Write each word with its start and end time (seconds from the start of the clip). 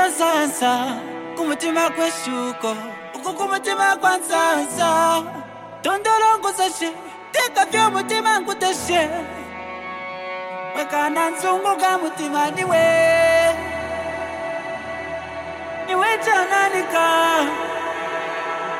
kuti 0.00 0.08
nemwene 0.08 0.08
chalo 0.08 0.08
cha 0.08 0.10
sansa 0.10 0.96
kumutima 1.36 1.90
kweshuko 1.90 2.76
uku 3.14 3.32
kumutima 3.34 3.96
kwa 3.96 4.16
nsansa 4.16 5.22
tondolongosashe 5.82 6.90
tekavyo 7.32 7.90
mutima 7.90 8.38
nkuteshe. 8.38 9.08
Wekana 10.76 11.30
nsunguka 11.30 11.98
mutima 12.02 12.50
niwe. 12.50 12.84
Niwe 15.86 16.08
chananika 16.24 17.06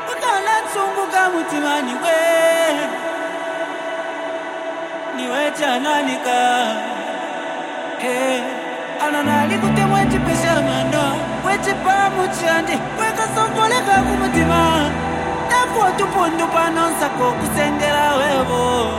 wekana 0.08 0.52
nsunguka 0.64 1.31
mutima 1.31 1.82
niwe. 1.82 2.16
Niwe 5.16 5.50
chananika 5.60 6.38
hey. 7.98 8.41
ananali 9.06 9.58
kuti 9.58 9.81
mwechipesha 9.81 10.54
mano 10.62 10.89
wechipamu 11.50 12.22
chandi 12.41 12.72
wekasongoleka 13.00 14.03
kumutima. 14.03 14.91
Nakuwa 15.50 15.91
tupundu 15.93 16.47
panonsako 16.47 17.33
kusengela 17.33 18.15
wevo 18.15 18.91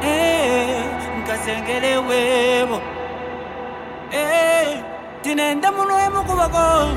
hey. 0.00 0.70
Eh, 0.70 0.84
nkasengele 1.18 1.96
wevo 1.98 2.80
hey. 4.10 4.20
Eh, 4.72 4.78
tinenda 5.22 5.72
munoye 5.72 6.08
mukuvako 6.08 6.88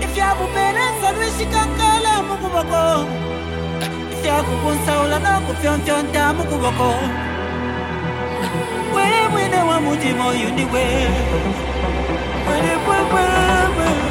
ifyakupenesa 0.00 1.12
lwishikankala 1.16 2.22
mukuvako 2.28 3.04
ifyakukunsaula 4.12 5.18
nokufyontyonta 5.18 6.32
mukuvako 6.32 6.94
wewe 8.96 9.28
mwene 9.32 9.56
wa 9.62 9.80
mutima 9.80 10.28
uyu 10.28 10.48
ni 10.50 10.64
wewe 12.46 12.74
Wewe, 12.88 12.98
wewe, 13.14 14.03